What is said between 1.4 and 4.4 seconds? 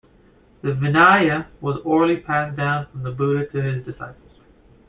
was orally passed down from the Buddha to his disciples.